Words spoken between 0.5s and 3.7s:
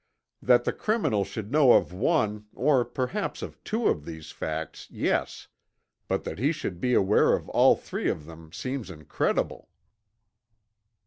the criminal should know of one, or perhaps of